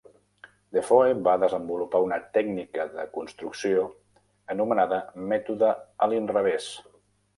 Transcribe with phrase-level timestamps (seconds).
[0.75, 3.83] Defoe va desenvolupar una tècnica de construcció
[4.55, 4.99] anomenada
[5.35, 5.71] mètode
[6.07, 6.73] "a l'inrevés".